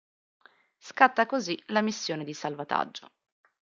Scatta 0.79 1.27
così 1.27 1.61
la 1.67 1.83
missione 1.83 2.23
di 2.23 2.33
salvataggio. 2.33 3.11